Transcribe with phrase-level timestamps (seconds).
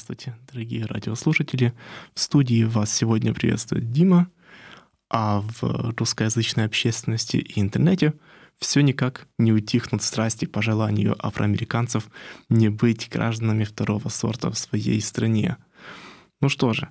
[0.00, 1.74] Здравствуйте, дорогие радиослушатели.
[2.14, 4.30] В студии вас сегодня приветствует Дима,
[5.10, 8.14] а в русскоязычной общественности и интернете
[8.58, 12.08] все никак не утихнут страсти по желанию афроамериканцев
[12.48, 15.58] не быть гражданами второго сорта в своей стране.
[16.40, 16.88] Ну что же,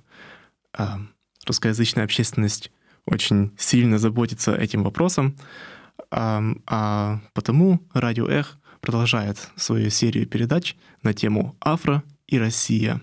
[0.72, 1.00] а,
[1.48, 2.70] русскоязычная общественность
[3.06, 5.36] очень сильно заботится этим вопросом,
[6.12, 13.00] а, а потому Радио Эх продолжает свою серию передач на тему афро и Россия.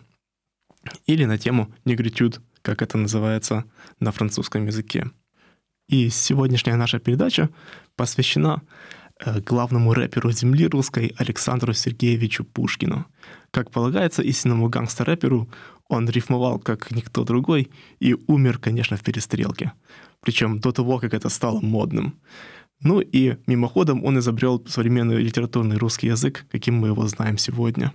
[1.06, 3.66] Или на тему негритюд, как это называется
[4.00, 5.12] на французском языке.
[5.90, 7.50] И сегодняшняя наша передача
[7.96, 8.62] посвящена
[9.20, 13.06] э, главному рэперу земли русской Александру Сергеевичу Пушкину.
[13.52, 15.50] Как полагается истинному гангстер-рэперу,
[15.90, 17.70] он рифмовал как никто другой
[18.00, 19.74] и умер, конечно, в перестрелке.
[20.22, 22.20] Причем до того, как это стало модным.
[22.82, 27.94] Ну и мимоходом он изобрел современный литературный русский язык, каким мы его знаем сегодня.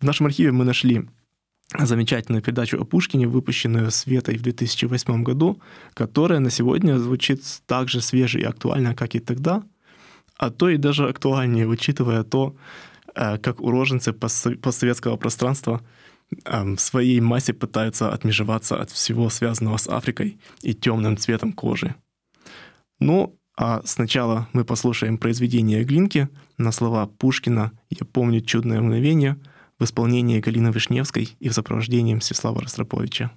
[0.00, 1.08] В нашем архиве мы нашли
[1.76, 5.60] замечательную передачу о Пушкине, выпущенную Светой в 2008 году,
[5.92, 9.64] которая на сегодня звучит так же свеже и актуально, как и тогда,
[10.36, 12.54] а то и даже актуальнее, учитывая то,
[13.14, 15.82] э, как уроженцы постсоветского пространства
[16.44, 21.96] эм, в своей массе пытаются отмежеваться от всего связанного с Африкой и темным цветом кожи.
[23.00, 29.36] Ну, а сначала мы послушаем произведение Глинки на слова Пушкина «Я помню чудное мгновение»,
[29.78, 33.30] в исполнении Галины Вишневской и в сопровождении Мстислава Ростроповича.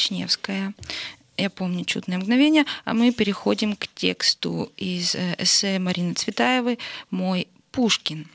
[0.00, 0.72] Вишневская.
[1.36, 2.64] Я помню чудное мгновение.
[2.86, 6.78] А мы переходим к тексту из э, эссе Марины Цветаевой
[7.10, 8.26] «Мой Пушкин».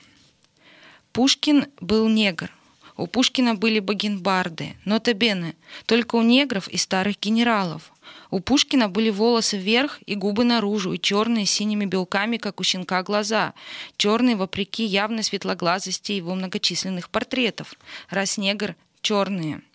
[1.11, 2.51] Пушкин был негр.
[2.97, 5.55] У Пушкина были багенбарды, нотабены,
[5.85, 7.91] только у негров и старых генералов.
[8.29, 12.63] У Пушкина были волосы вверх и губы наружу, и черные с синими белками, как у
[12.63, 13.53] щенка, глаза.
[13.97, 17.73] Черные, вопреки явной светлоглазости его многочисленных портретов.
[18.09, 19.61] Раз негр— черные—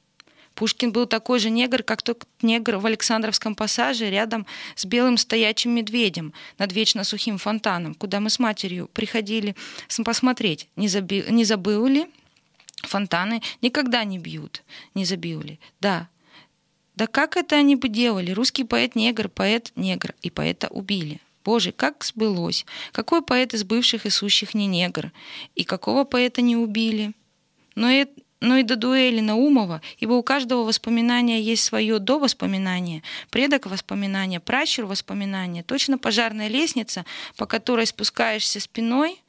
[0.60, 4.44] Пушкин был такой же негр, как тот негр в Александровском пассаже рядом
[4.74, 9.56] с белым стоячим медведем над вечно сухим фонтаном, куда мы с матерью приходили
[10.04, 11.24] посмотреть, не, заби...
[11.30, 12.06] не забыл ли
[12.82, 14.62] фонтаны никогда не бьют,
[14.94, 15.58] не забил ли.
[15.80, 16.10] Да,
[16.94, 18.30] да как это они бы делали?
[18.32, 21.20] Русский поэт-негр, поэт-негр, и поэта убили.
[21.42, 22.66] Боже, как сбылось!
[22.92, 25.10] Какой поэт из бывших и сущих не негр?
[25.54, 27.14] И какого поэта не убили?
[27.74, 33.02] Но это но и до дуэли Наумова, ибо у каждого воспоминания есть свое до воспоминания,
[33.30, 37.04] предок воспоминания, пращур воспоминания, точно пожарная лестница,
[37.36, 39.20] по которой спускаешься спиной,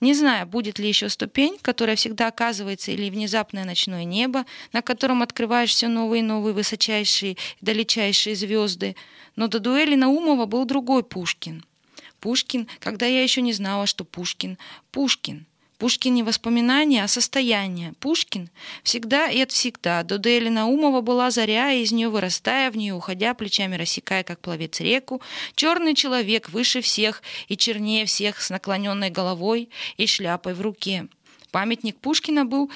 [0.00, 5.22] не знаю, будет ли еще ступень, которая всегда оказывается, или внезапное ночное небо, на котором
[5.22, 8.96] открываешь все новые и новые высочайшие и далечайшие звезды.
[9.36, 11.64] Но до дуэли Наумова был другой Пушкин.
[12.20, 14.58] Пушкин, когда я еще не знала, что Пушкин—
[14.90, 15.46] Пушкин—
[15.84, 17.92] Пушкин не воспоминания, а состояние.
[18.00, 18.48] Пушкин
[18.84, 20.02] всегда и от всегда.
[20.02, 24.40] До Дели Наумова была заря, и из нее вырастая, в нее уходя, плечами рассекая, как
[24.40, 25.20] пловец реку,
[25.54, 31.06] черный человек выше всех и чернее всех с наклоненной головой и шляпой в руке.
[31.50, 32.70] Памятник Пушкина был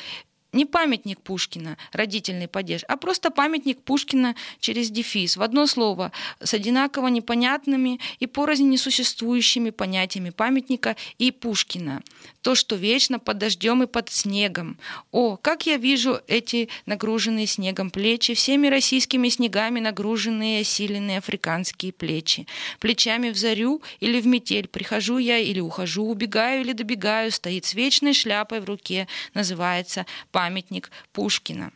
[0.52, 6.54] не памятник Пушкина, родительный падеж, а просто памятник Пушкина через дефис, в одно слово, с
[6.54, 12.02] одинаково непонятными и порознь несуществующими понятиями памятника и Пушкина.
[12.42, 14.78] То, что вечно под дождем и под снегом.
[15.12, 22.46] О, как я вижу эти нагруженные снегом плечи, всеми российскими снегами нагруженные осиленные африканские плечи.
[22.80, 27.74] Плечами в зарю или в метель прихожу я или ухожу, убегаю или добегаю, стоит с
[27.74, 30.06] вечной шляпой в руке, называется
[30.38, 31.72] памятник Пушкина.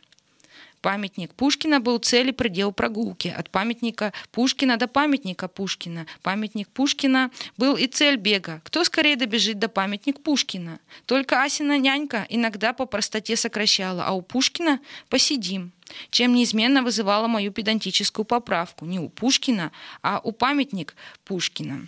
[0.79, 3.27] Памятник Пушкина был цель и предел прогулки.
[3.27, 6.05] От памятника Пушкина до памятника Пушкина.
[6.21, 8.61] Памятник Пушкина был и цель бега.
[8.63, 10.79] Кто скорее добежит до памятник Пушкина?
[11.05, 14.79] Только Асина нянька иногда по простоте сокращала, а у Пушкина
[15.09, 15.73] посидим
[16.09, 18.85] чем неизменно вызывала мою педантическую поправку.
[18.85, 19.71] Не у Пушкина,
[20.01, 20.95] а у памятник
[21.25, 21.87] Пушкина.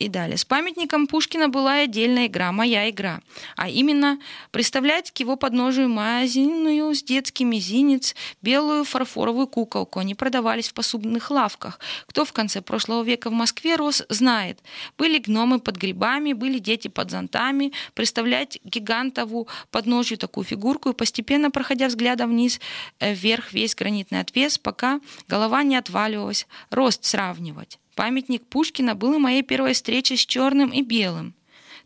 [0.00, 0.36] И далее.
[0.36, 3.20] С памятником Пушкина была отдельная игра, моя игра.
[3.56, 4.18] А именно,
[4.50, 10.00] представлять к его подножию мазиную с детский мизинец, белую фарфоровую куколку.
[10.00, 11.78] Они продавались в посудных лавках.
[12.06, 14.58] Кто в конце прошлого века в Москве рос, знает.
[14.98, 17.72] Были гномы под грибами, были дети под зонтами.
[17.94, 22.58] Представлять гигантову подножью такую фигурку и постепенно, проходя взглядом вниз,
[22.98, 27.78] э, вверх весь гранитный отвес, пока голова не отваливалась, рост сравнивать.
[27.94, 31.34] Памятник Пушкина был и моей первой встречей с черным и белым.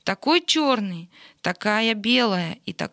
[0.05, 1.10] Такой черный,
[1.43, 2.93] такая белая, и так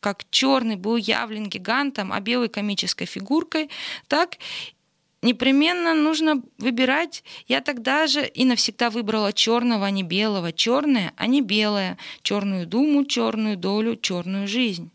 [0.00, 3.70] как черный был явлен гигантом, а белый комической фигуркой,
[4.08, 4.36] так
[5.22, 7.22] непременно нужно выбирать.
[7.46, 12.66] Я тогда же и навсегда выбрала черного, а не белого, черное, а не белое, черную
[12.66, 14.90] думу, черную долю, черную жизнь.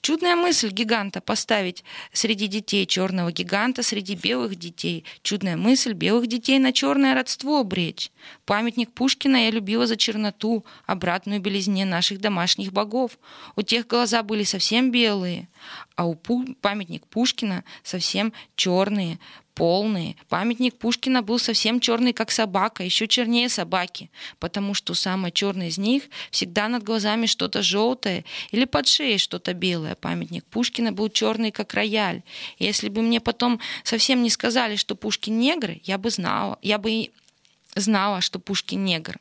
[0.00, 5.04] Чудная мысль гиганта поставить среди детей черного гиганта, среди белых детей.
[5.22, 8.10] Чудная мысль белых детей на черное родство обречь.
[8.44, 13.18] Памятник Пушкина я любила за черноту, обратную белизне наших домашних богов.
[13.56, 15.48] У тех глаза были совсем белые,
[15.96, 19.18] а у памятник Пушкина совсем черные,
[19.54, 20.16] полные.
[20.28, 25.78] Памятник Пушкина был совсем черный, как собака, еще чернее собаки, потому что самый черный из
[25.78, 29.94] них всегда над глазами что-то желтое или под шеей что-то белое.
[29.94, 32.22] Памятник Пушкина был черный, как рояль.
[32.58, 37.10] Если бы мне потом совсем не сказали, что Пушкин негр, я бы знала, я бы
[37.74, 39.18] знала, что Пушкин негр.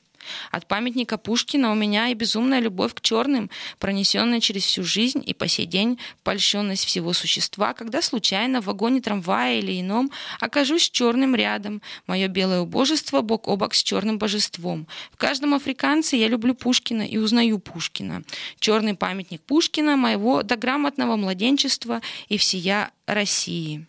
[0.52, 3.50] От памятника Пушкина у меня и безумная любовь к черным,
[3.80, 9.02] пронесенная через всю жизнь и по сей день польщенность всего существа, когда случайно в вагоне
[9.02, 11.82] трамвая или ином окажусь с черным рядом.
[12.08, 14.88] Мое белое убожество бок о бок с черным божеством.
[15.12, 18.24] В каждом африканце я люблю Пушкина и узнаю Пушкина.
[18.60, 23.86] Черный памятник Пушкина, моего дограмотного младенчества и всея России.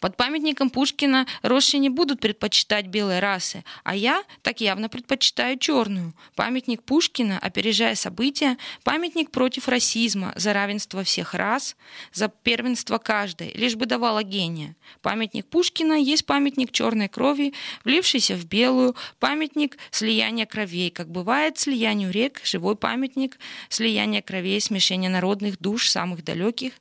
[0.00, 6.14] Под памятником Пушкина росшие не будут предпочитать белой расы, а я так явно предпочитаю черную.
[6.36, 11.76] Памятник Пушкина, опережая события, памятник против расизма, за равенство всех рас,
[12.12, 14.76] за первенство каждой, лишь бы давала гения.
[15.02, 17.54] Памятник Пушкина есть памятник черной крови,
[17.84, 25.08] влившийся в белую, памятник слияния кровей, как бывает слиянию рек, живой памятник слияния кровей, смешения
[25.08, 26.74] народных душ самых далеких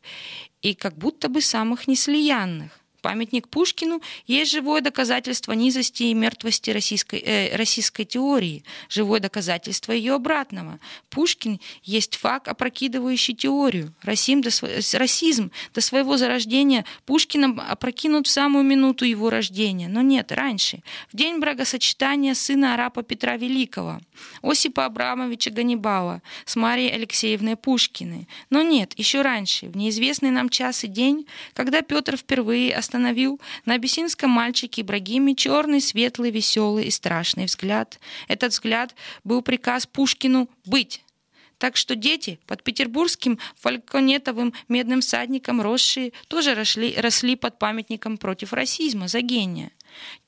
[0.61, 2.86] и как будто бы самых неслиянных.
[3.01, 10.15] Памятник Пушкину есть живое доказательство низости и мертвости российской, э, российской теории, живое доказательство ее
[10.15, 10.79] обратного.
[11.09, 13.93] Пушкин есть факт, опрокидывающий теорию.
[14.01, 14.49] Расизм до,
[14.97, 20.81] расизм до своего зарождения Пушкиным опрокинут в самую минуту его рождения, но нет, раньше,
[21.11, 23.99] в день бракосочетания сына араба Петра Великого,
[24.41, 28.27] Осипа Абрамовича Ганнибала с Марией Алексеевной Пушкиной.
[28.49, 33.73] Но нет, еще раньше, в неизвестный нам час и день, когда Петр впервые остановил на
[33.73, 37.99] абиссинском мальчике Ибрагиме черный, светлый, веселый и страшный взгляд.
[38.29, 41.03] Этот взгляд был приказ Пушкину «быть».
[41.57, 48.53] Так что дети под петербургским фальконетовым медным всадником росшие тоже росли, росли под памятником против
[48.53, 49.71] расизма за гения.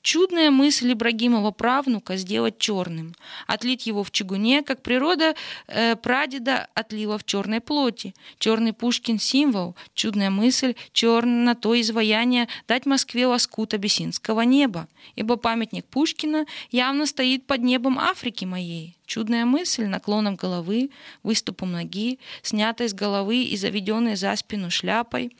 [0.02, 3.14] Чудная мысль Ибрагимова правнука сделать черным,
[3.46, 5.34] отлить его в чугуне, как природа
[5.66, 8.14] э, прадеда отлила в черной плоти.
[8.38, 15.84] Черный Пушкин символ, чудная мысль, черно то изваяние дать Москве лоскут абиссинского неба, ибо памятник
[15.84, 18.96] Пушкина явно стоит под небом Африки моей.
[19.04, 20.90] Чудная мысль наклоном головы,
[21.22, 25.36] выступом ноги, снятой с головы и заведенной за спину шляпой,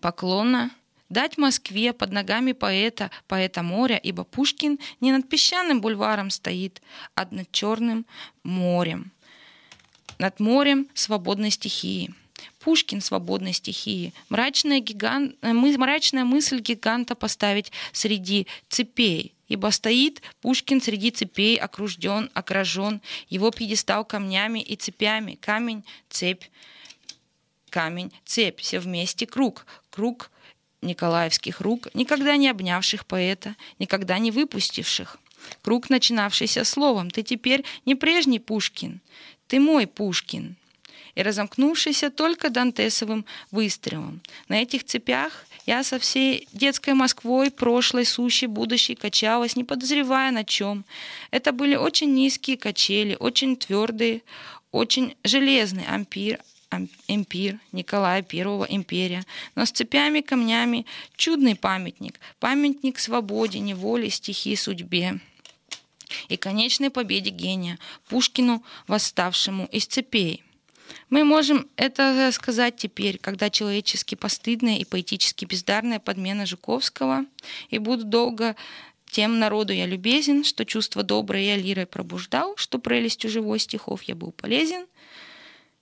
[0.00, 0.70] поклона—
[1.08, 6.82] дать Москве под ногами поэта, поэта моря, ибо Пушкин не над песчаным бульваром стоит,
[7.14, 8.06] а над черным
[8.42, 9.12] морем,
[10.18, 12.14] над морем свободной стихии.
[12.60, 14.12] Пушкин свободной стихии.
[14.28, 19.34] Мрачная, гигант, мы, мрачная мысль гиганта поставить среди цепей.
[19.48, 26.44] ибо стоит Пушкин среди цепей, окружден, окружен, его пьедестал камнями и цепями, камень, цепь,
[27.70, 30.30] камень, цепь, все вместе круг, круг
[30.82, 35.18] Николаевских рук, никогда не обнявших поэта, никогда не выпустивших.
[35.62, 39.00] Круг, начинавшийся словом «Ты теперь не прежний Пушкин,
[39.46, 40.56] ты мой Пушкин»
[41.14, 44.20] и разомкнувшийся только Дантесовым выстрелом.
[44.48, 50.44] На этих цепях я со всей детской Москвой, прошлой, сущей, будущей, качалась, не подозревая на
[50.44, 50.84] чем.
[51.32, 54.22] Это были очень низкие качели, очень твердые,
[54.70, 56.38] очень железный ампир,
[57.08, 65.20] Эмпир Николая I империя, но с цепями, камнями чудный памятник, памятник свободе, неволе, стихии, судьбе.
[66.28, 70.42] И конечной победе гения, Пушкину, восставшему из цепей.
[71.10, 77.24] Мы можем это сказать теперь, когда человечески постыдная и поэтически бездарная подмена Жуковского,
[77.70, 78.56] и буду долго
[79.10, 84.14] тем народу я любезен, что чувство доброе я лирой пробуждал, что прелестью живой стихов я
[84.14, 84.86] был полезен—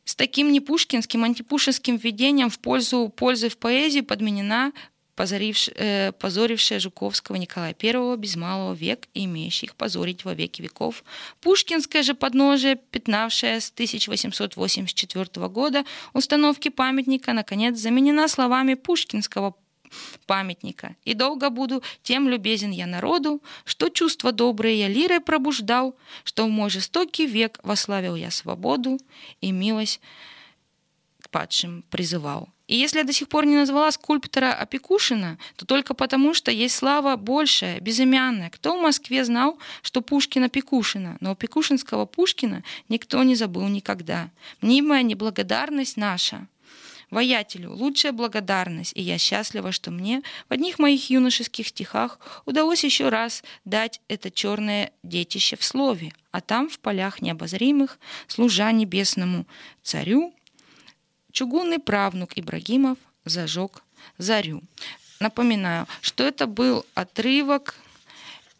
[0.07, 4.73] с таким непушкинским, антипушинским введением в пользу пользы в поэзии подменена
[5.19, 11.03] э, позорившая Жуковского Николая I без малого век и имеющих позорить во веки веков.
[11.41, 19.55] Пушкинское же подножие, пятнавшее с 1884 года установки памятника, наконец заменена словами пушкинского
[20.27, 20.97] памятника.
[21.05, 26.51] И долго буду тем любезен я народу, что чувство доброе я лирой пробуждал, что в
[26.51, 28.99] мой жестокий век вославил я свободу
[29.41, 30.01] и милость
[31.23, 32.49] к падшим призывал.
[32.67, 36.75] И если я до сих пор не назвала скульптора Опекушина, то только потому, что есть
[36.75, 38.51] слава большая, безымянная.
[38.51, 41.17] Кто в Москве знал, что Пушкин Опекушина?
[41.21, 44.31] Но Опекушинского Пушкина никто не забыл никогда.
[44.61, 46.49] Мнимая неблагодарность наша
[47.11, 53.09] воятелю лучшая благодарность, и я счастлива, что мне в одних моих юношеских стихах удалось еще
[53.09, 59.47] раз дать это черное детище в слове, а там, в полях необозримых, служа небесному
[59.83, 60.35] царю,
[61.33, 63.83] чугунный правнук Ибрагимов зажег
[64.19, 64.63] зарю.
[65.21, 67.77] Напоминаю, что это был отрывок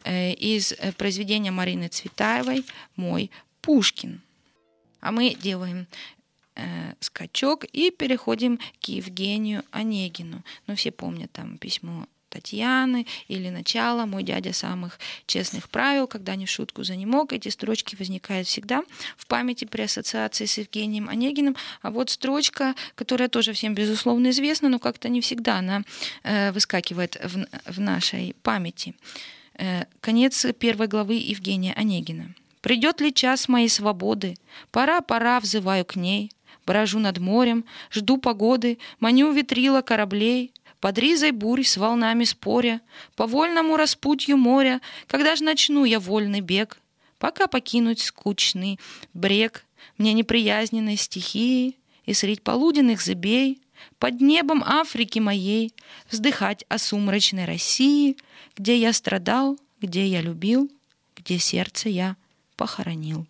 [0.03, 3.29] э, из э, произведения Марины Цветаевой «Мой
[3.61, 4.21] Пушкин».
[4.99, 5.87] А мы делаем
[6.99, 10.43] скачок и переходим к Евгению Онегину.
[10.65, 16.45] Ну, все помнят там письмо Татьяны или начало «Мой дядя самых честных правил», когда не
[16.45, 17.33] в шутку за не мог.
[17.33, 18.83] Эти строчки возникают всегда
[19.17, 21.55] в памяти при ассоциации с Евгением Онегиным.
[21.81, 25.83] А вот строчка, которая тоже всем, безусловно, известна, но как-то не всегда она
[26.23, 28.95] э, выскакивает в, в нашей памяти.
[29.55, 32.33] Э, конец первой главы Евгения Онегина.
[32.61, 34.35] «Придет ли час моей свободы?
[34.71, 36.31] Пора, пора, взываю к ней
[36.67, 42.81] брожу над морем, жду погоды, маню ветрила кораблей, под ризой бурь с волнами споря,
[43.15, 46.79] по вольному распутью моря, когда ж начну я вольный бег,
[47.17, 48.79] пока покинуть скучный
[49.13, 49.65] брег.
[49.97, 53.59] Мне неприязненной стихии и средь полуденных зыбей,
[53.97, 55.73] под небом Африки моей,
[56.11, 58.17] вздыхать о сумрачной России,
[58.55, 60.69] где я страдал, где я любил,
[61.15, 62.15] где сердце я
[62.55, 63.25] похоронил.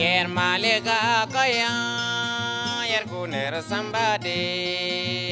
[0.00, 1.72] Yer malega kaya
[2.90, 4.36] yer kuner sambade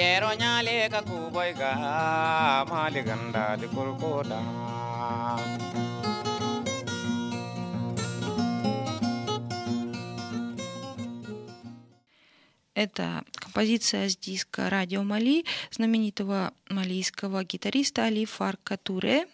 [0.00, 1.72] yero nyale ka kuboy ga
[2.68, 4.40] maliganda di kulkoda
[12.74, 19.26] Это композиция с диска «Радио Мали» знаменитого малийского гитариста Али Фарка Туре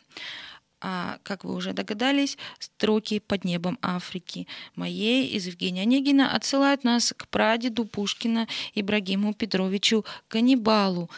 [0.87, 7.14] а, как вы уже догадались, строки «Под небом Африки» моей из Евгения Онегина отсылают нас
[7.17, 11.09] к прадеду Пушкина Ибрагиму Петровичу Ганнибалу,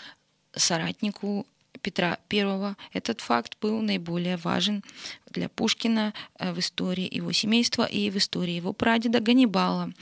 [0.54, 1.48] соратнику
[1.82, 2.76] Петра I.
[2.92, 4.84] Этот факт был наиболее важен
[5.30, 9.92] для Пушкина э, в истории его семейства и в истории его прадеда Ганнибала.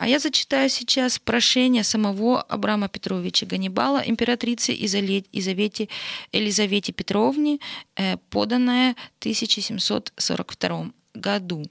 [0.00, 5.88] А я зачитаю сейчас прошение самого Абрама Петровича Ганнибала императрице Изавете,
[6.32, 7.58] Елизавете Петровне,
[7.96, 11.66] э, поданное в 1742 году.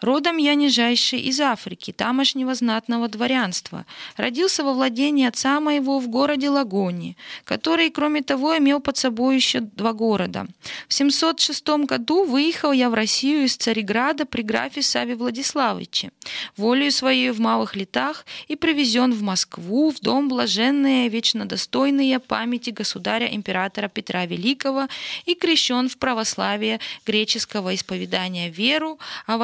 [0.00, 3.84] Родом я нижайший из Африки, тамошнего знатного дворянства.
[4.16, 9.60] Родился во владении отца моего в городе Лагони, который, кроме того, имел под собой еще
[9.60, 10.46] два города.
[10.88, 16.10] В 706 году выехал я в Россию из Цареграда при графе Саве Владиславовиче,
[16.56, 22.70] волею своей в малых летах и привезен в Москву, в дом блаженные, вечно достойные памяти
[22.70, 24.88] государя-императора Петра Великого
[25.26, 29.36] и крещен в православие греческого исповедания веру, а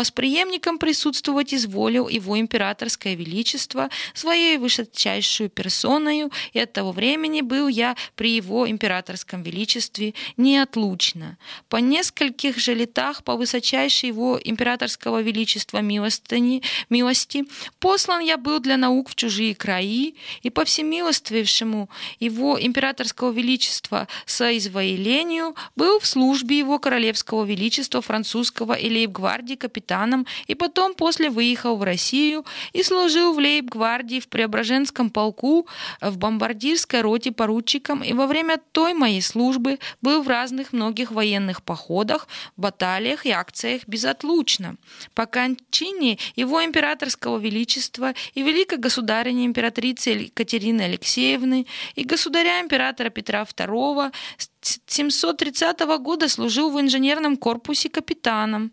[0.47, 7.97] восприемником присутствовать изволил его императорское величество своей высочайшую персоною, и от того времени был я
[8.15, 11.37] при его императорском величестве неотлучно.
[11.69, 17.45] По нескольких же летах по высочайшей его императорского величества милостыни, милости
[17.81, 21.89] послан я был для наук в чужие краи, и по всемилостившему
[22.21, 30.55] его императорского величества соизволению был в службе его королевского величества французского и лейб-гвардии капитаном, и
[30.55, 35.67] потом после выехал в Россию и служил в лейб-гвардии в Преображенском полку
[36.01, 41.63] в бомбардирской роте поручиком, и во время той моей службы был в разных многих военных
[41.63, 44.77] походах, баталиях и акциях безотлучно.
[45.15, 53.43] По кончине его императорского величества и великой государыни императрицы Екатерины Алексеевны и государя императора Петра
[53.43, 54.51] II с
[54.87, 58.73] 730 года служил в инженерном корпусе капитаном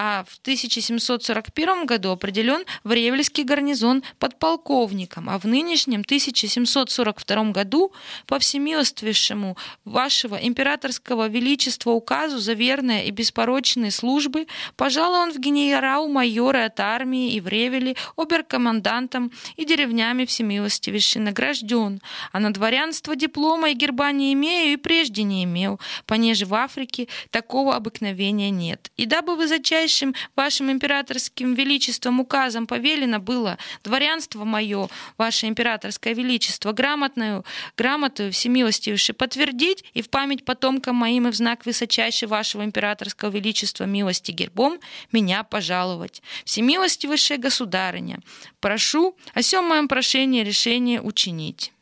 [0.00, 7.92] а в 1741 году определен в Ревельский гарнизон подполковником, а в нынешнем 1742 году
[8.26, 16.78] по всемилостивейшему вашего императорского величества указу за верные и беспорочные службы пожалован в генерал-майоры от
[16.78, 22.00] армии и в Ревеле оберкомандантом и деревнями всемилостивейший награжден,
[22.30, 27.08] а на дворянство диплома и герба не имею и прежде не имел, понеже в Африке
[27.30, 28.92] такого обыкновения нет.
[28.96, 36.14] И дабы вы зачасть высочайшим вашим императорским величеством указом повелено было дворянство мое, ваше императорское
[36.14, 37.44] величество, грамотную,
[37.76, 43.84] грамоту всемилостивейше подтвердить и в память потомкам моим и в знак высочайшей вашего императорского величества
[43.84, 44.78] милости гербом
[45.12, 46.22] меня пожаловать.
[46.44, 48.20] Всемилостивейшая государыня,
[48.60, 51.72] прошу о всем моем прошении решение учинить.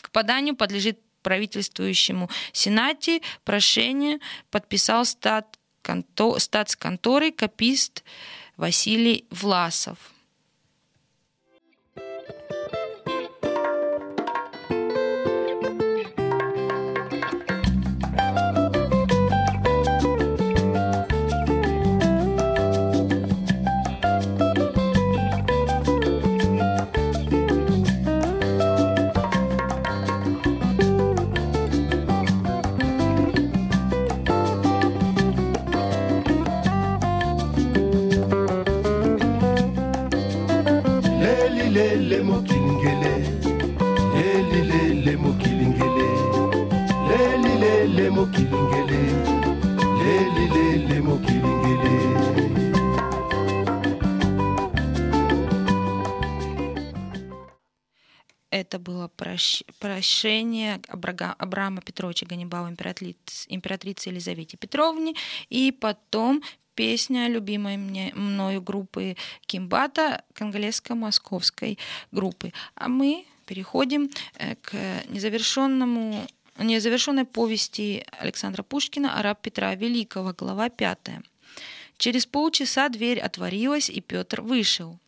[0.00, 4.18] К поданию подлежит правительствующему Сенате прошение
[4.50, 8.04] подписал стат канто, статсконторы копист
[8.56, 9.98] Василий Власов.
[59.38, 59.62] Было прощ...
[59.78, 61.34] прошение Абрага...
[61.38, 65.14] Абрама Петровича Ганнибала императрицы, императрицы Елизавете Петровне,
[65.50, 66.42] и потом
[66.74, 71.78] песня любимой мне, мною группы Кимбата, конголезско-московской
[72.12, 72.52] группы.
[72.74, 74.74] А мы переходим э, к
[75.08, 76.26] незавершенному
[76.58, 80.98] незавершенной повести Александра Пушкина «Араб Петра Великого», глава 5.
[81.98, 84.98] Через полчаса дверь отворилась, и Петр вышел.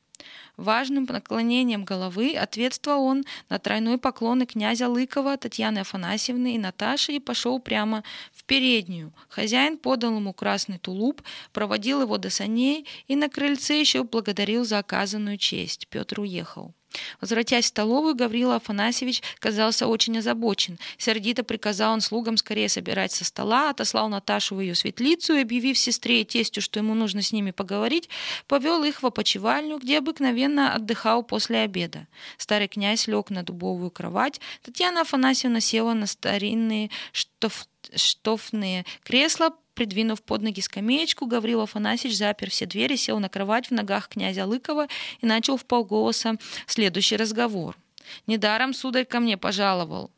[0.61, 7.19] Важным наклонением головы ответствовал он на тройной поклоны князя Лыкова, Татьяны Афанасьевны и Наташи и
[7.19, 9.15] пошел прямо в переднюю.
[9.31, 11.23] Хозяин подал ему красный тулуп,
[11.55, 15.89] проводил его до саней и на крыльце еще благодарил за оказанную честь.
[15.89, 16.75] Петр уехал.
[17.21, 20.79] Возвратясь в столовую, Гаврила Афанасьевич казался очень озабочен.
[20.99, 25.79] Сердито приказал он слугам скорее собирать со стола, отослал Наташу в ее светлицу и, объявив
[25.79, 28.09] сестре и тестю, что ему нужно с ними поговорить,
[28.47, 32.07] повел их в опочивальню, где обыкновенно отдыхал после обеда.
[32.37, 40.21] Старый князь лег на дубовую кровать, Татьяна Афанасьевна села на старинные штоф штофные кресла, Придвинув
[40.21, 44.89] под ноги скамеечку, Гаврил Афанасьевич запер все двери, сел на кровать в ногах князя Лыкова
[45.23, 47.79] и начал в полголоса следующий разговор.
[48.27, 50.11] «Недаром сударь ко мне пожаловал.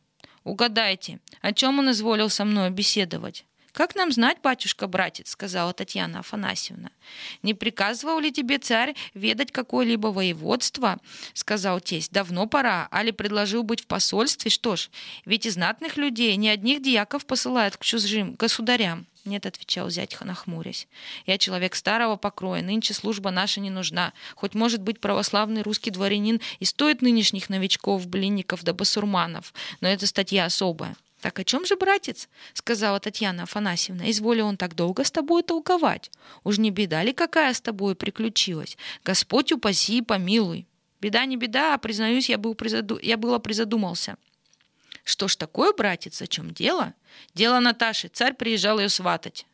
[0.42, 6.90] Угадайте, о чем он изволил со мной беседовать?» «Как нам знать, батюшка-братец?»— сказала Татьяна Афанасьевна.
[7.44, 10.98] «Не приказывал ли тебе царь ведать какое-либо воеводство?»—
[11.34, 12.10] сказал тесть.
[12.10, 12.88] «Давно пора.
[12.90, 14.50] Али предложил быть в посольстве?
[14.50, 14.90] Что ж,
[15.24, 19.06] ведь и знатных людей, не одних дьяков посылают к чужим государям».
[19.24, 20.88] Нет, отвечал зять, нахмурясь.
[21.26, 24.12] Я человек старого покроя, нынче служба наша не нужна.
[24.34, 30.06] Хоть, может быть, православный русский дворянин и стоит нынешних новичков, блинников да басурманов, но это
[30.06, 30.96] статья особая.
[31.20, 34.10] «Так о чем же, братец?»— сказала Татьяна Афанасьевна.
[34.10, 36.10] «Изволил он так долго с тобой толковать.
[36.42, 38.76] Уж не беда ли какая с тобой приключилась?
[39.04, 40.66] Господь упаси и помилуй».
[41.00, 42.98] «Беда не беда, а, признаюсь, я, был призаду...
[43.00, 44.16] я было призадумался».
[45.04, 46.94] «Что ж такое, братец, о чем дело?»
[47.34, 48.08] «Дело Наташи.
[48.08, 49.46] Царь приезжал ее сватать».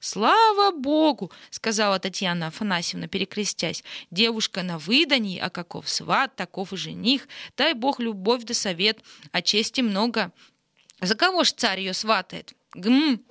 [0.00, 3.84] «Слава Богу!»— сказала Татьяна Афанасьевна, перекрестясь.
[4.10, 7.28] «Девушка на выдании, а каков сват, таков и жених.
[7.56, 10.32] Дай Бог любовь да совет, а чести много.
[11.00, 12.54] За кого ж царь ее сватает?
[12.74, 13.22] Гм!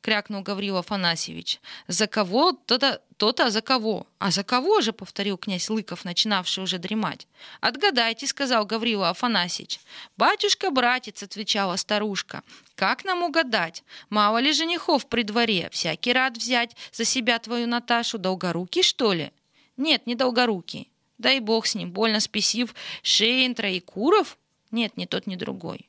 [0.00, 1.60] Крякнул Гаврил Афанасьевич.
[1.86, 4.06] За кого то-то, то-то, за кого?
[4.18, 7.26] А за кого же, повторил князь Лыков, начинавший уже дремать.
[7.60, 9.80] Отгадайте, сказал Гаврил Афанасьевич.
[10.16, 12.42] Батюшка, братец, отвечала старушка.
[12.74, 13.82] Как нам угадать?
[14.10, 19.32] Мало ли женихов при дворе, всякий рад взять за себя твою Наташу, долгорукий, что ли?
[19.76, 20.90] Нет, не долгорукий.
[21.18, 24.38] Дай бог с ним, больно спесив Шейн Троекуров?
[24.70, 25.88] Нет, ни тот, ни другой.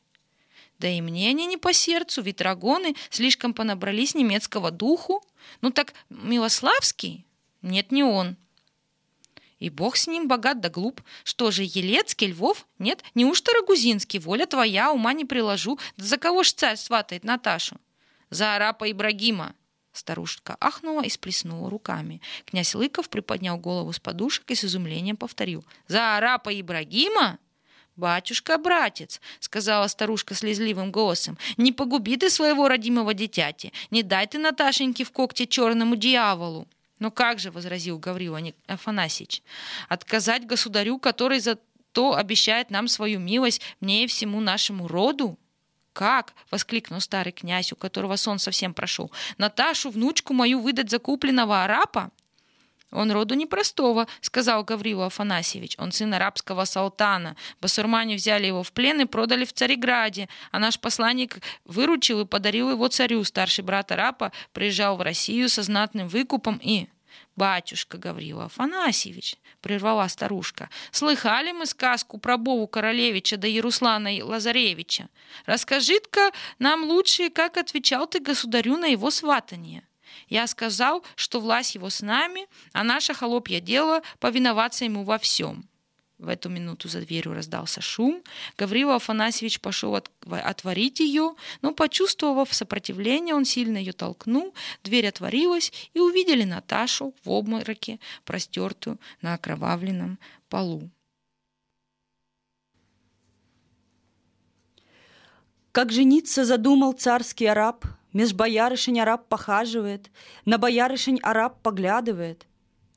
[0.80, 5.24] Да и мне они не по сердцу, ведь драгоны слишком понабрались немецкого духу.
[5.62, 7.26] Ну так Милославский?
[7.62, 8.38] Нет, не он.
[9.60, 11.02] И бог с ним, богат да глуп.
[11.26, 12.66] Что же, Елецкий, Львов?
[12.80, 14.20] Нет, неужто Рагузинский?
[14.20, 15.78] Воля твоя, ума не приложу.
[15.98, 17.76] Да за кого ж царь сватает Наташу?
[18.30, 19.54] За арапа Ибрагима.
[19.92, 22.22] Старушка ахнула и сплеснула руками.
[22.46, 25.66] Князь Лыков приподнял голову с подушек и с изумлением повторил.
[25.88, 27.38] «За арапа Ибрагима?»
[28.00, 34.38] «Батюшка, братец»,— сказала старушка слезливым голосом,— «не погуби ты своего родимого дитяти, не дай ты
[34.38, 36.66] Наташеньке в когте черному дьяволу».
[37.00, 39.44] «Ну как же»,— возразил Гаврила Афанасьевич,—
[39.90, 41.58] «отказать государю, который за
[41.92, 45.38] то обещает нам свою милость мне и всему нашему роду?»
[45.92, 49.12] «Как?»— воскликнул старый князь, у которого сон совсем прошел.
[49.38, 52.12] «Наташу, внучку мою, выдать за купленного арапа?»
[52.92, 55.76] «Он роду непростого»,— сказал Гаврила Афанасьевич.
[55.78, 57.36] «Он сын арабского салтана.
[57.62, 62.72] Басурмане взяли его в плен и продали в Цареграде, а наш посланник выручил и подарил
[62.72, 63.24] его царю.
[63.24, 66.88] Старший брат арапа приезжал в Россию со знатным выкупом и...»
[67.36, 75.10] «Батюшка Гаврила Афанасьевич»,— прервала старушка,— «слыхали мы сказку про Бову Королевича да Яруслана Лазаревича?
[75.46, 79.89] Расскажи-ка нам лучше, как отвечал ты государю на его сватание».
[80.30, 85.68] Я сказал, что власть его с нами, а наше холопье дело повиноваться ему во всем.
[86.20, 88.22] В эту минуту за дверью раздался шум.
[88.58, 94.54] Гаврила Афанасьевич пошел от, отворить ее, но, почувствовав сопротивление, он сильно ее толкнул.
[94.84, 100.90] Дверь отворилась, и увидели Наташу в обмороке, простертую на окровавленном полу.
[105.72, 110.10] Как жениться задумал царский араб, Меж боярышень араб похаживает,
[110.46, 112.48] На боярышень араб поглядывает,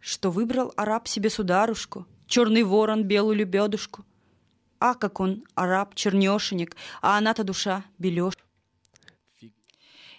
[0.01, 4.05] Что выбрал араб себе сударушку, Черный ворон белую лебедушку.
[4.79, 8.39] А как он, араб, чернешенек, А она-то душа белешь.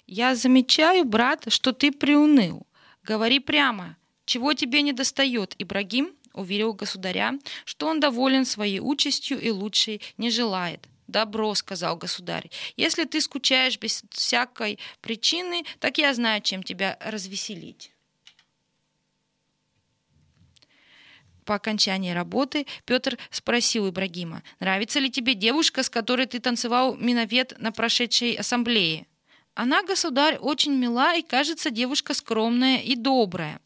[0.05, 2.67] Я замечаю, брат, что ты приуныл.
[3.03, 6.13] Говори прямо, чего тебе не достает, Ибрагим?
[6.33, 10.87] Уверил государя, что он доволен своей участью и лучшей не желает.
[11.07, 12.49] «Добро»,— сказал государь.
[12.77, 17.91] «Если ты скучаешь без всякой причины, так я знаю, чем тебя развеселить».
[21.43, 27.53] По окончании работы Петр спросил Ибрагима, «Нравится ли тебе девушка, с которой ты танцевал миновет
[27.59, 29.07] на прошедшей ассамблее?»
[29.53, 33.59] «Она, государь, очень мила и, кажется, девушка скромная и добрая».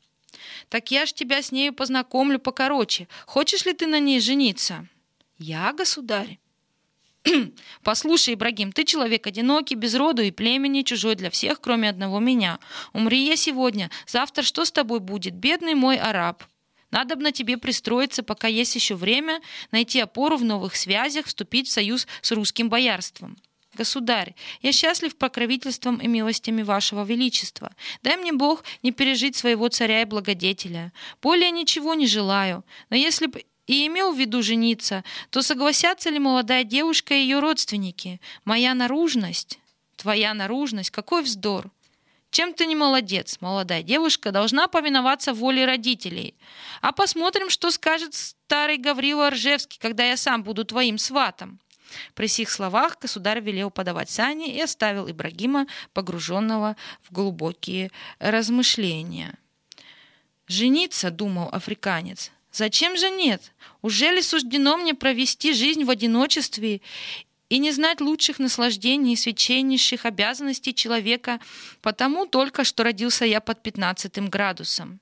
[0.69, 3.08] «Так я ж тебя с нею познакомлю покороче.
[3.26, 4.88] Хочешь ли ты на ней жениться?»
[5.38, 6.39] «Я, государь?»
[7.83, 12.59] «Послушай, Ибрагим, ты человек одинокий, без роду и племени, чужой для всех, кроме одного меня.
[12.93, 16.43] Умри я сегодня, завтра что с тобой будет, бедный мой араб?»
[16.89, 21.67] Надо бы на тебе пристроиться, пока есть еще время, найти опору в новых связях, вступить
[21.67, 23.37] в союз с русским боярством.
[23.73, 27.75] Государь, я счастлив покровительством и милостями вашего величества.
[28.01, 30.93] Дай мне Бог не пережить своего царя и благодетеля.
[31.21, 32.63] Более ничего не желаю.
[32.89, 37.39] Но если бы и имел в виду жениться, то согласятся ли молодая девушка и ее
[37.39, 38.19] родственники?
[38.45, 39.60] Моя наружность?
[39.97, 40.89] Твоя наружность?
[40.89, 41.69] Какой вздор!
[42.30, 43.38] Чем ты не молодец?
[43.39, 46.36] Молодая девушка должна повиноваться воле родителей.
[46.82, 51.60] А посмотрим, что скажет старый Гаврила Ржевский, когда я сам буду твоим сватом.
[52.15, 59.36] При сих словах государь велел подавать сани и оставил Ибрагима, погруженного в глубокие размышления.
[60.47, 63.53] «Жениться»,— думал африканец, Зачем же нет?
[63.83, 66.81] Уже ли суждено мне провести жизнь в одиночестве
[67.49, 71.39] и не знать лучших наслаждений и священнейших обязанностей человека,
[71.83, 74.99] потому только что родился я под пятнадцатым градусом.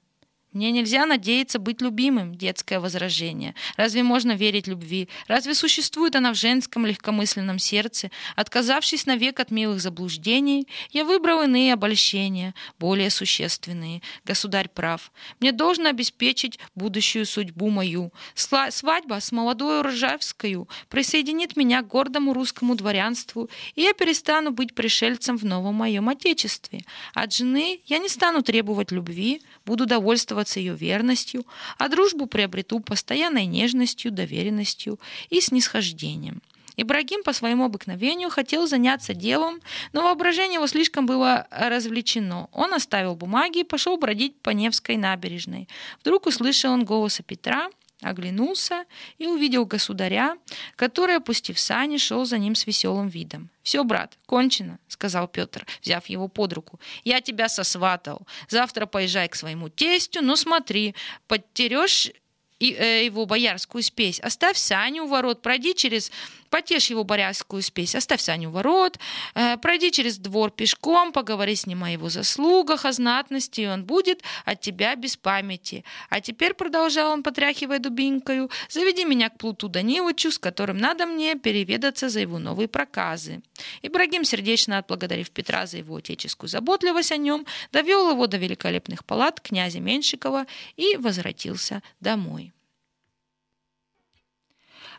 [0.56, 3.56] Мне нельзя надеяться быть любимым, детское возражение.
[3.76, 5.10] Разве можно верить любви?
[5.28, 8.10] Разве существует она в женском легкомысленном сердце?
[8.38, 14.02] Отказавшись навек от милых заблуждений, я выбрал иные обольщения, более существенные.
[14.24, 15.12] Государь прав.
[15.42, 18.14] Мне должно обеспечить будущую судьбу мою.
[18.34, 24.74] Сла- свадьба с молодой Ржавскою присоединит меня к гордому русскому дворянству, и я перестану быть
[24.74, 26.86] пришельцем в новом моем отечестве.
[27.14, 31.46] От жены я не стану требовать любви, буду довольствоваться ее верностью,
[31.78, 36.42] а дружбу приобрету постоянной нежностью, доверенностью и снисхождением.
[36.78, 39.62] Ибрагим по своему обыкновению хотел заняться делом,
[39.94, 42.50] но воображение его слишком было развлечено.
[42.52, 45.70] Он оставил бумаги и пошел бродить по Невской набережной.
[46.02, 47.70] Вдруг услышал он голоса Петра,
[48.02, 48.86] оглянулся
[49.18, 50.38] и увидел государя,
[50.76, 53.50] который, опустив сани, шел за ним с веселым видом.
[53.64, 56.80] «Все, брат, кончено»,— сказал Петр, взяв его под руку.
[57.04, 58.28] «Я тебя сосватал.
[58.48, 60.96] Завтра поезжай к своему тестю, но смотри,
[61.28, 62.12] подтерешь
[62.60, 66.12] и, э, его боярскую спесь, оставь Саню у ворот, пройди через...
[66.50, 68.98] Потешь его боярскую спесь, оставь Саню ворот,
[69.34, 73.84] э, пройди через двор пешком, поговори с ним о его заслугах, о знатности, и он
[73.84, 75.84] будет от тебя без памяти.
[76.10, 81.36] А теперь, продолжал он, потряхивая дубинкою, заведи меня к Плуту Даниловичу, с которым надо мне
[81.36, 83.42] переведаться за его новые проказы.
[83.82, 89.40] Ибрагим, сердечно отблагодарив Петра за его отеческую заботливость о нем, довел его до великолепных палат
[89.42, 90.46] князя Меньшикова
[90.78, 92.55] и возвратился домой.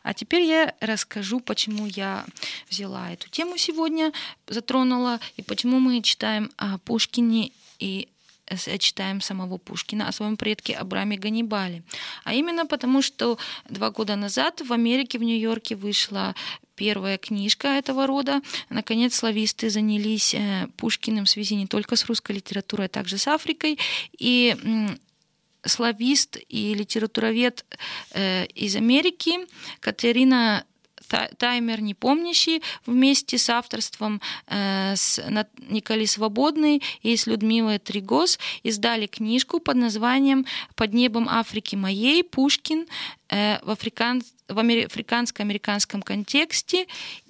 [0.07, 2.25] А теперь я расскажу, почему я
[2.71, 4.13] взяла эту тему сегодня,
[4.47, 8.07] затронула, и почему мы читаем о Пушкине и
[8.79, 11.83] читаем самого Пушкина о своем предке Абраме Ганнибале.
[12.23, 13.37] А именно потому, что
[13.69, 16.37] два года назад в Америке, в Нью-Йорке вышла
[16.77, 18.43] первая книжка этого рода.
[18.71, 20.37] Наконец, слависты занялись
[20.77, 23.77] Пушкиным в связи не только с русской литературой, а также с Африкой.
[24.17, 24.55] И
[25.67, 27.65] славист и литературовед
[28.13, 29.39] э, из Америки
[29.81, 30.65] Катерина
[31.39, 35.23] Таймер непомнящий вместе с авторством э, с
[35.69, 42.25] Николи Свободной и с Людмилой Тригос издали книжку под названием «Под небом Африки моей.
[42.25, 42.87] Пушкин
[43.29, 44.23] э, в, африкан...
[44.49, 46.87] в африканско-американском контексте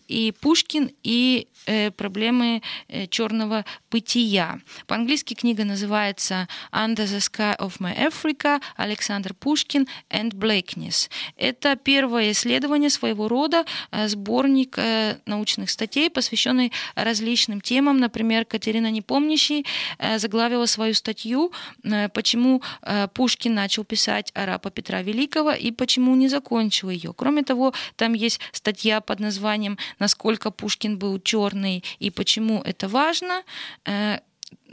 [0.08, 4.60] и Пушкин, и э, проблемы э, черного бытия.
[4.86, 11.08] По-английски книга называется Under the Sky of My Africa Александр Пушкин and Blackness.
[11.36, 17.98] Это первое исследование своего рода, э, сборник э, научных статей, посвященный различным темам.
[17.98, 19.66] Например, Катерина Непомнящий
[19.98, 26.14] э, заглавила свою статью э, «Почему э, Пушкин начал писать арапа Петра Великого и почему
[26.14, 27.12] не закончил ее».
[27.12, 33.42] Кроме того, там есть статья под названием насколько Пушкин был черный и почему это важно.
[33.84, 34.18] Э,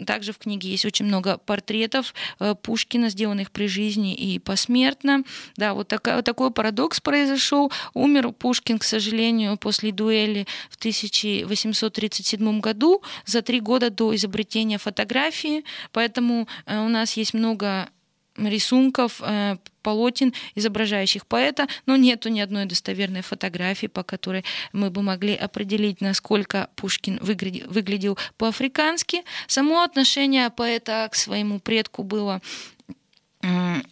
[0.05, 5.23] также в книге есть очень много портретов э, Пушкина, сделанных при жизни и посмертно.
[5.55, 7.71] Да, вот, такая, вот такой парадокс произошел.
[7.93, 15.63] Умер Пушкин, к сожалению, после дуэли в 1837 году, за три года до изобретения фотографии.
[15.91, 17.89] Поэтому э, у нас есть много
[18.37, 25.01] рисунков, э, полотен, изображающих поэта, но нету ни одной достоверной фотографии, по которой мы бы
[25.01, 29.23] могли определить, насколько Пушкин выглядел, выглядел по-африкански.
[29.47, 32.41] Само отношение поэта к своему предку было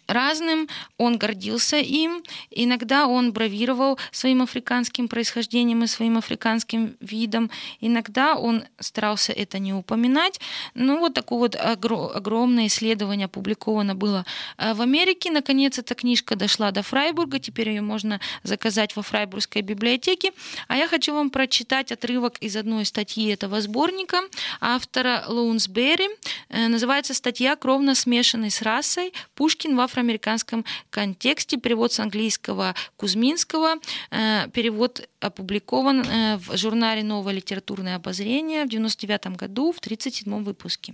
[0.08, 8.36] разным, он гордился им, иногда он бравировал своим африканским происхождением и своим африканским видом, иногда
[8.36, 10.40] он старался это не упоминать.
[10.74, 14.26] Ну вот такое вот огромное исследование опубликовано было
[14.58, 15.32] э, в Америке.
[15.32, 20.32] Наконец эта книжка дошла до Фрайбурга, теперь ее можно заказать во Фрайбургской библиотеке.
[20.68, 24.22] А я хочу вам прочитать отрывок из одной статьи этого сборника
[24.60, 26.10] автора Лоунсберри.
[26.50, 29.14] Э, называется статья «Кровно смешанный с расой.
[29.42, 33.78] Пушкин в афроамериканском контексте, перевод с английского Кузьминского,
[34.12, 40.94] э, перевод опубликован э, в журнале «Новое литературное обозрение» в 1999 году в 37 выпуске.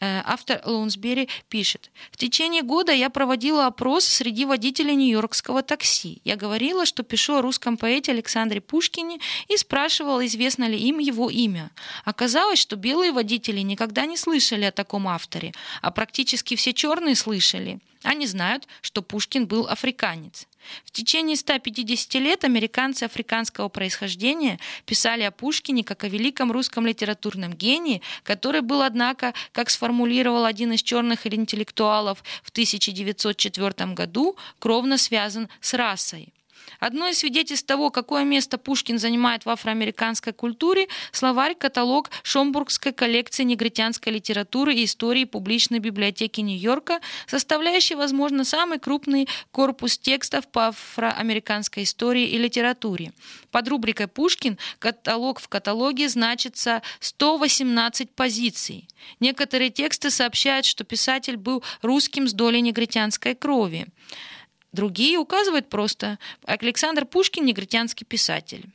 [0.00, 6.20] Э, автор Лоунсбери пишет, «В течение года я проводила опрос среди водителей нью-йоркского такси.
[6.24, 11.30] Я говорила, что пишу о русском поэте Александре Пушкине и спрашивала, известно ли им его
[11.30, 11.70] имя.
[12.04, 17.69] Оказалось, что белые водители никогда не слышали о таком авторе, а практически все черные слышали.
[18.02, 20.48] Они знают, что Пушкин был африканец.
[20.84, 27.52] В течение 150 лет американцы африканского происхождения писали о Пушкине как о великом русском литературном
[27.52, 35.48] гении, который был, однако, как сформулировал один из черных интеллектуалов в 1904 году, кровно связан
[35.60, 36.32] с расой.
[36.80, 44.12] Одно из свидетельств того, какое место Пушкин занимает в афроамериканской культуре, словарь-каталог Шомбургской коллекции негритянской
[44.14, 52.26] литературы и истории публичной библиотеки Нью-Йорка, составляющий, возможно, самый крупный корпус текстов по афроамериканской истории
[52.26, 53.12] и литературе.
[53.50, 58.88] Под рубрикой «Пушкин» каталог в каталоге значится 118 позиций.
[59.20, 63.86] Некоторые тексты сообщают, что писатель был русским с долей негритянской крови.
[64.72, 68.66] Другие указывают просто Александр Пушкин– негритянский писатель.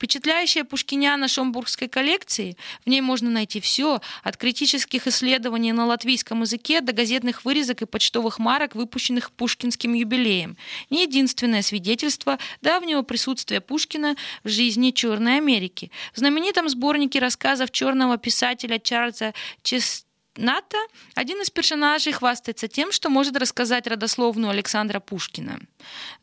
[0.00, 6.80] Впечатляющая пушкиняна шомбургской коллекции, в ней можно найти все, от критических исследований на латвийском языке
[6.80, 10.56] до газетных вырезок и почтовых марок, выпущенных пушкинским юбилеем.
[10.88, 15.90] Не единственное свидетельство давнего присутствия Пушкина в жизни Черной Америки.
[16.14, 20.06] В знаменитом сборнике рассказов черного писателя Чарльза Чест
[20.40, 20.78] НАТО
[21.14, 25.60] один из персонажей хвастается тем, что может рассказать родословную Александра Пушкина.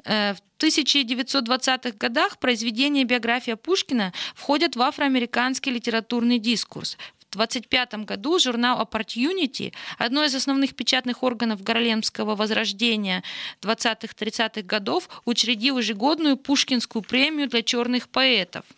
[0.06, 6.98] Э, в 1920-х годах произведения биография Пушкина входят в афроамериканский литературный дискурс.
[7.20, 13.24] В 1925 году журнал Opportunity, одно из основных печатных органов Гарлемского возрождения
[13.62, 18.66] 20-30-х годов, учредил ежегодную Пушкинскую премию для черных поэтов–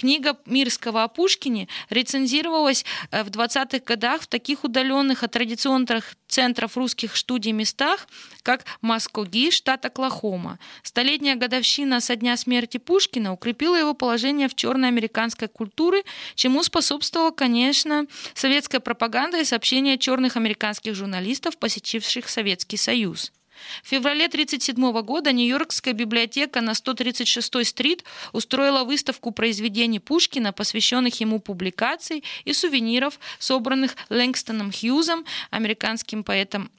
[0.00, 6.78] Книга Мирского о Пушкине рецензировалась э, в 20-х годах в таких удаленных от традиционных центров
[6.78, 8.08] русских студий местах,
[8.42, 10.58] как Маскоги, штат Оклахома.
[10.82, 16.02] Столетняя годовщина со дня смерти Пушкина укрепила его положение в черной американской культуре,
[16.34, 23.32] чему способствовала, конечно, советская пропаганда и сообщения черных американских журналистов, посетивших Советский Союз.
[23.82, 31.40] В феврале 1937 года Нью-Йоркская библиотека на 136-й стрит устроила выставку произведений Пушкина, посвященных ему
[31.40, 36.70] публикаций и сувениров, собранных Лэнгстоном Хьюзом, американским поэтом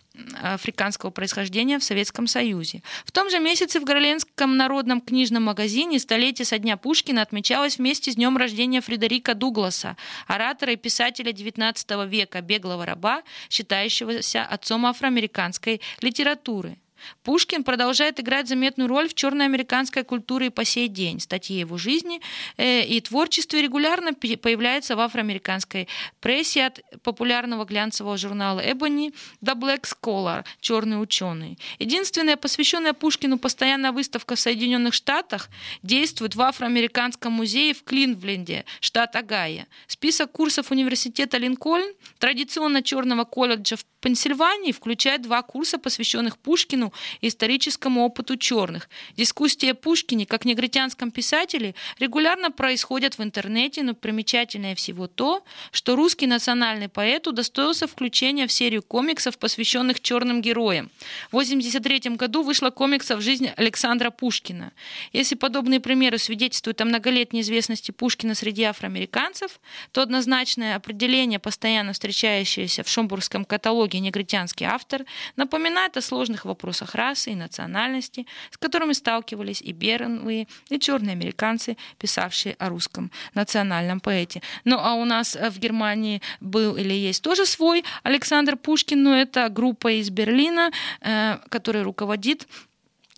[0.42, 2.82] африканского происхождения в Советском Союзе.
[3.06, 8.12] В том же месяце в Горленском народном книжном магазине столетие со дня Пушкина отмечалось вместе
[8.12, 15.82] с днем рождения Фредерика Дугласа, оратора и писателя XIX века, беглого раба, считающегося отцом афроамериканской
[16.02, 16.78] литературы.
[17.24, 21.20] Пушкин продолжает играть заметную роль в черной американской культуре и по сей день.
[21.20, 22.22] Статьи его жизни
[22.58, 25.88] э, и творчестве регулярно появляются в афроамериканской
[26.20, 31.58] прессе от популярного глянцевого журнала Ebony до Black Scholar «Черный ученый».
[31.80, 35.50] Единственная посвященная Пушкину постоянная выставка в Соединенных Штатах
[35.84, 39.66] действует в афроамериканском музее в Клинвленде, штат Огайо.
[39.88, 46.91] Список курсов университета Линкольн, традиционно черного колледжа в Пенсильвании, включает два курса, посвященных Пушкину
[47.22, 48.90] историческому опыту черных.
[49.18, 55.96] Дискуссии о Пушкине как негритянском писателе регулярно происходят в интернете, но примечательнее всего то, что
[55.96, 60.90] русский национальный поэт удостоился включения в серию комиксов, посвященных черным героям.
[61.32, 64.72] В 1983 году вышла комиксов «Жизнь Александра Пушкина».
[65.14, 69.60] Если подобные примеры свидетельствуют о многолетней известности Пушкина среди афроамериканцев,
[69.92, 76.96] то однозначное определение, постоянно встречающееся в шомбургском каталоге «Негритянский автор», напоминает о сложных вопросах вопросах
[76.96, 84.00] расы и национальности, с которыми сталкивались и белые, и черные американцы, писавшие о русском национальном
[84.00, 84.42] поэте.
[84.66, 89.50] Ну а у нас в Германии был или есть тоже свой Александр Пушкин, но это
[89.50, 92.48] группа из Берлина, э, которая руководит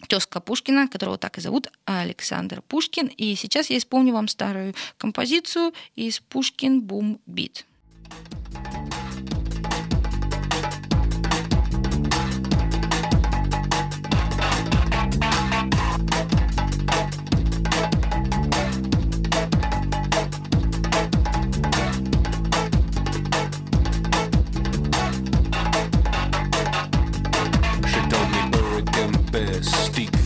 [0.08, 3.08] тезка Пушкина, которого так и зовут, Александр Пушкин.
[3.08, 7.66] И сейчас я исполню вам старую композицию из «Пушкин Бум Бит».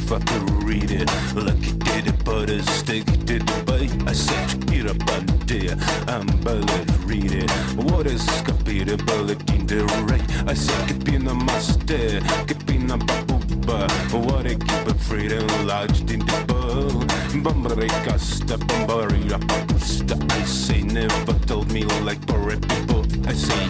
[0.07, 1.09] fucking read it.
[1.35, 5.75] Lucky did it, but a stick did it, but I said, get up and dear,
[6.07, 7.51] I'm bullet, read it.
[7.75, 10.23] What is kapira bullet in the right?
[10.47, 13.79] I said, kapina master, kapina babuba.
[14.25, 17.03] What a keep it free and lodged in the bull.
[17.43, 20.15] Bambarika step, bambarika papusta.
[20.31, 23.03] I say, never told me like poor people.
[23.27, 23.67] I say,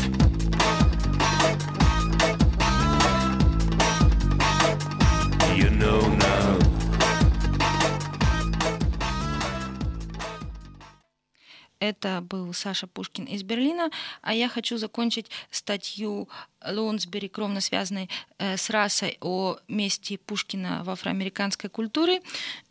[11.87, 13.89] Это был Саша Пушкин из Берлина.
[14.21, 16.27] А я хочу закончить статью
[16.65, 18.09] Лоунсбери, кровно связанной
[18.39, 22.21] э, с расой о месте Пушкина в афроамериканской культуре,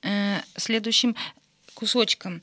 [0.02, 1.16] э, следующим
[1.74, 2.40] кусочком.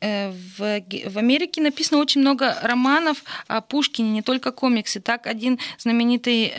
[0.00, 5.00] Э, в, в Америке написано очень много романов о Пушкине, не только комиксы.
[5.00, 6.52] Так, один знаменитый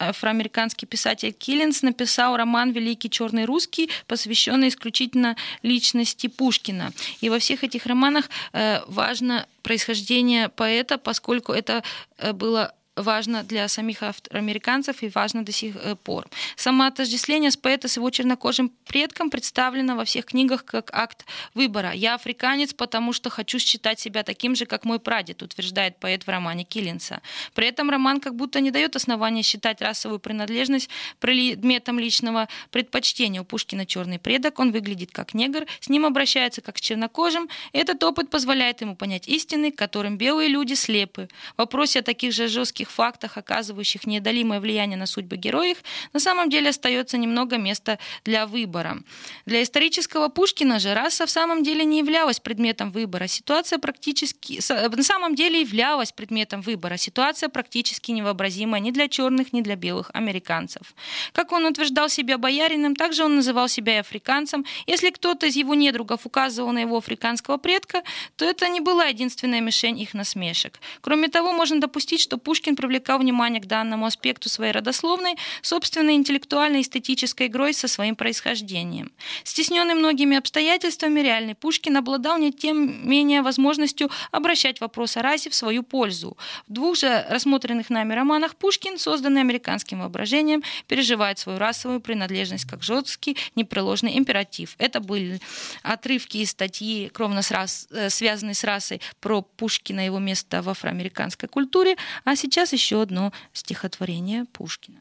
[0.00, 6.92] афроамериканский писатель Киллинс написал роман «Великий черный русский», посвященный исключительно личности Пушкина.
[7.20, 11.82] И во всех этих романах э, важно происхождение поэта, поскольку это
[12.18, 16.28] э, было важно для самих афроамериканцев и важно до сих э, пор.
[16.56, 21.24] Самоотождествление с поэта с его чернокожим предком представлено во всех книгах как акт
[21.54, 21.92] выбора.
[21.92, 26.28] «Я африканец, потому что хочу считать себя таким же, как мой прадед», утверждает поэт в
[26.28, 27.20] романе Киллинса.
[27.54, 33.40] При этом роман как будто не дает основания считать расовую принадлежность предметом личного предпочтения.
[33.40, 37.48] У Пушкина черный предок, он выглядит как негр, с ним обращаются как с чернокожим.
[37.72, 41.28] Этот опыт позволяет ему понять истины, которым белые люди слепы.
[41.54, 45.78] В вопросе о таких же жестких исторических фактах, оказывающих неодолимое влияние на судьбы героев,
[46.12, 48.98] на самом деле остается немного места для выбора.
[49.46, 53.28] Для исторического Пушкина же раса в самом деле не являлась предметом выбора.
[53.28, 54.60] Ситуация практически...
[54.96, 56.96] На самом деле являлась предметом выбора.
[56.96, 60.94] Ситуация практически невообразимая ни для черных, ни для белых американцев.
[61.32, 64.64] Как он утверждал себя боярином, также он называл себя и африканцем.
[64.86, 68.02] Если кто-то из его недругов указывал на его африканского предка,
[68.36, 70.80] то это не была единственная мишень их насмешек.
[71.00, 76.82] Кроме того, можно допустить, что Пушкин привлекал внимание к данному аспекту своей родословной собственной интеллектуальной
[76.82, 79.12] эстетической игрой со своим происхождением.
[79.44, 85.54] Стесненный многими обстоятельствами, реальный Пушкин обладал не тем менее возможностью обращать вопрос о расе в
[85.54, 86.36] свою пользу.
[86.68, 92.82] В двух же рассмотренных нами романах Пушкин, созданный американским воображением, переживает свою расовую принадлежность как
[92.82, 94.74] жесткий непреложный императив.
[94.78, 95.40] Это были
[95.82, 101.96] отрывки из статьи, кровно э, связанные с расой, про Пушкина, его место в афроамериканской культуре.
[102.24, 105.00] А сейчас сейчас еще одно стихотворение Пушкина.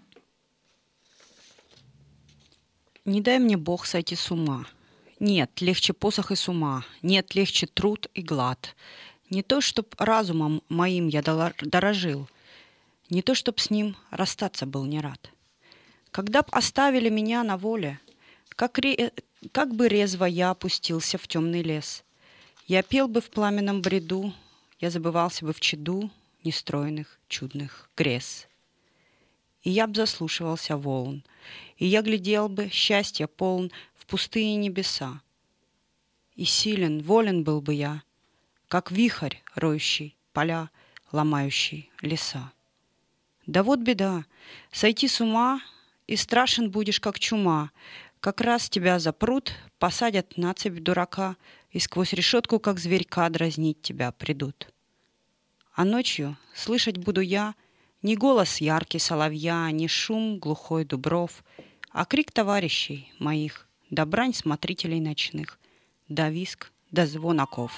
[3.03, 4.65] Не дай мне Бог сойти с ума.
[5.19, 6.85] Нет, легче посох и с ума.
[7.01, 8.75] Нет, легче труд и глад.
[9.29, 12.29] Не то, чтоб разумом моим я дорожил,
[13.09, 15.29] Не то, чтоб с ним расстаться был не рад.
[16.11, 17.99] Когда б оставили меня на воле,
[18.49, 19.11] Как, ре...
[19.51, 22.05] как бы резво я опустился в темный лес,
[22.67, 24.33] Я пел бы в пламенном бреду,
[24.79, 26.09] Я забывался бы в чаду,
[26.43, 28.47] нестроенных, чудных грез.
[29.63, 31.23] И я б заслушивался волн,
[31.77, 35.21] и я глядел бы, счастья полн, в пустые небеса.
[36.35, 38.03] И силен, волен был бы я,
[38.67, 40.69] как вихрь, роющий поля,
[41.11, 42.51] ломающий леса.
[43.45, 44.25] Да вот беда,
[44.71, 45.61] сойти с ума,
[46.07, 47.71] и страшен будешь, как чума.
[48.19, 51.35] Как раз тебя запрут, посадят на цепь дурака,
[51.71, 54.71] и сквозь решетку, как зверька, дразнить тебя придут.
[55.79, 57.55] А ночью слышать буду я
[58.01, 61.41] Не голос яркий соловья, Не шум глухой дубров,
[61.91, 65.57] А крик товарищей моих, Да брань смотрителей ночных,
[66.09, 67.71] Да виск, да звон оков.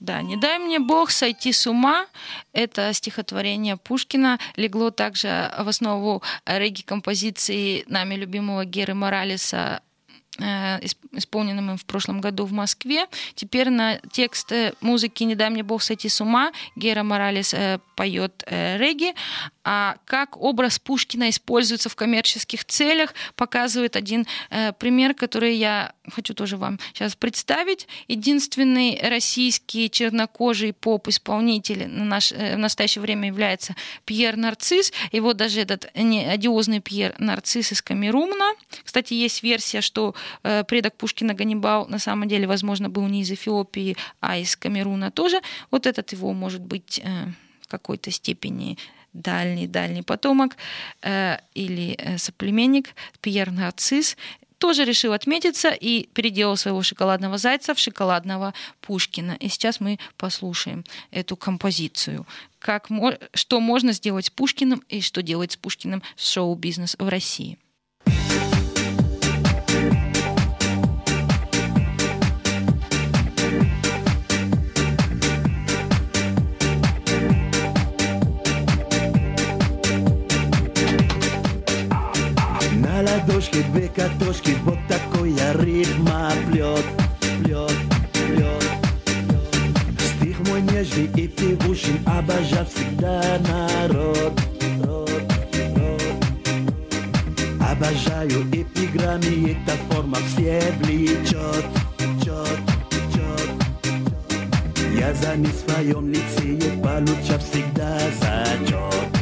[0.00, 2.06] Да, «Не дай мне Бог сойти с ума»—
[2.54, 9.82] это стихотворение Пушкина, легло также в основу регги-композиции нами любимого Геры Моралеса
[10.38, 13.06] исполненным им в прошлом году в Москве.
[13.34, 18.42] Теперь на текст музыки «Не дай мне Бог сойти с ума» Гера Моралес э, поет
[18.46, 19.14] э, регги,
[19.62, 24.26] а как образ Пушкина используется в коммерческих целях, показывает один
[24.78, 27.86] пример, который я хочу тоже вам сейчас представить.
[28.08, 34.92] Единственный российский чернокожий поп-исполнитель на наш, в настоящее время является Пьер Нарцисс.
[35.12, 38.52] Его даже этот одиозный Пьер Нарцисс из Камеруна.
[38.84, 43.30] Кстати, есть версия, что Э, предок Пушкина Ганнибал на самом деле, возможно, был не из
[43.30, 45.40] Эфиопии, а из Камеруна тоже.
[45.70, 47.26] Вот этот его, может быть, э,
[47.60, 48.78] в какой-то степени
[49.12, 50.56] дальний-дальний потомок
[51.02, 54.16] э, или соплеменник Пьер Нарцисс
[54.62, 59.36] тоже решил отметиться и переделал своего шоколадного зайца в шоколадного Пушкина.
[59.40, 62.28] И сейчас мы послушаем эту композицию.
[62.60, 62.86] Как,
[63.34, 67.58] что можно сделать с Пушкиным и что делать с Пушкиным шоу-бизнес в России.
[83.42, 86.84] Ладошки, две катошки, вот такой я ритма плет,
[87.42, 87.72] плет,
[88.12, 88.64] плет.
[89.98, 94.40] Стих мой нежный и певущий, обожал всегда народ,
[94.84, 95.10] род,
[95.76, 96.02] род.
[97.60, 101.64] Обожаю эпиграммы, эта форма все влечет,
[102.22, 102.60] чет,
[103.12, 103.50] чет.
[104.98, 109.21] Я за не своем лице получав всегда зачет.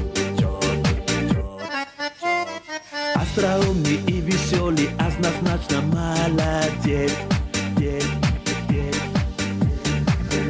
[3.31, 7.13] остроумный и веселый, однозначно молодец.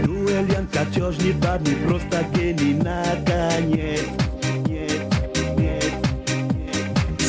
[0.05, 4.05] Дуэльян, катежный барный, просто гений, наконец.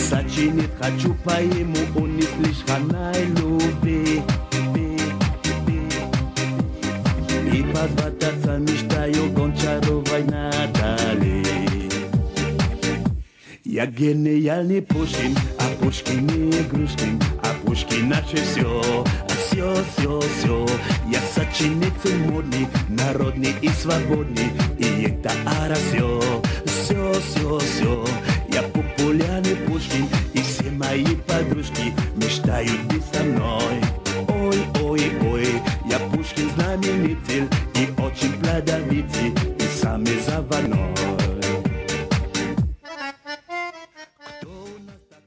[0.10, 2.92] Сочинит, хочу поиму, он не слишком
[3.38, 4.22] любви.
[7.54, 8.11] И позвать
[13.82, 20.68] Я гениальный Пушкин, а Пушкин не игрушкин, а Пушкин наше все, все, все, все.
[21.10, 25.32] Я сочинитель модный, народный и свободный, и это
[25.64, 26.22] ара все,
[26.64, 28.06] все, все, все.
[28.54, 33.82] Я популярный Пушкин, и все мои подружки мечтают быть со мной.
[34.28, 35.48] Ой, ой, ой,
[35.90, 41.21] я Пушкин знаменитель и очень плодовитый, и самый заводной.